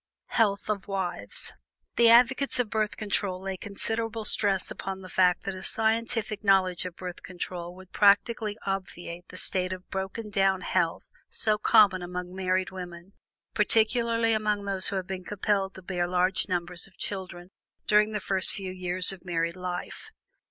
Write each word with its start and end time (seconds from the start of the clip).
HEALTH 0.31 0.67
OF 0.67 0.87
WIVES. 0.87 1.53
The 1.95 2.09
advocates 2.09 2.57
of 2.59 2.71
Birth 2.71 2.97
Control 2.97 3.39
lay 3.39 3.55
considerable 3.55 4.25
stress 4.25 4.71
upon 4.71 5.01
the 5.01 5.09
fact 5.09 5.43
that 5.43 5.53
a 5.53 5.61
scientific 5.61 6.43
knowledge 6.43 6.85
of 6.87 6.95
Birth 6.95 7.21
Control 7.21 7.75
would 7.75 7.91
practically 7.91 8.57
obviate 8.65 9.27
the 9.27 9.37
state 9.37 9.71
of 9.71 9.87
broken 9.91 10.31
down 10.31 10.61
health 10.61 11.03
so 11.29 11.59
common 11.59 12.01
among 12.01 12.33
married 12.33 12.71
women, 12.71 13.13
particularly 13.53 14.33
among 14.33 14.65
those 14.65 14.87
who 14.87 14.95
have 14.95 15.05
been 15.05 15.23
compelled 15.23 15.75
to 15.75 15.83
bear 15.83 16.07
large 16.07 16.49
numbers 16.49 16.87
of 16.87 16.97
children 16.97 17.51
during 17.85 18.11
the 18.11 18.19
first 18.19 18.49
few 18.53 18.71
years 18.71 19.11
of 19.11 19.23
married 19.23 19.55
life. 19.55 20.09